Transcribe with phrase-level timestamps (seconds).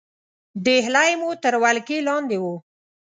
[0.65, 2.55] ډهلی مو تر ولکې لاندې وو.